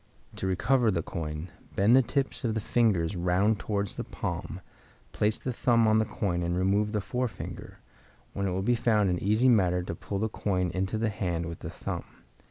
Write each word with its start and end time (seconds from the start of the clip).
To 0.37 0.47
recover 0.47 0.89
the 0.89 1.03
coin, 1.03 1.51
bend 1.75 1.95
the 1.95 2.01
tips 2.01 2.43
of 2.43 2.55
the 2.55 2.59
fingers 2.59 3.15
round 3.15 3.59
towards 3.59 3.95
the 3.97 4.03
palm, 4.03 4.59
place 5.11 5.37
the 5.37 5.53
thumb 5.53 5.87
on 5.87 5.99
the 5.99 6.05
coin 6.05 6.41
and 6.41 6.57
remove 6.57 6.91
the 6.91 7.01
forefinger, 7.01 7.77
when 8.33 8.47
it 8.47 8.51
will 8.51 8.63
be 8.63 8.73
found 8.73 9.11
an 9.11 9.21
easy 9.21 9.47
matter 9.47 9.83
to 9.83 9.93
pull 9.93 10.17
the 10.17 10.27
coin 10.27 10.71
into 10.71 10.97
the 10.97 11.09
hand 11.09 11.45
with 11.45 11.59
the 11.59 11.69
thumb. 11.69 12.05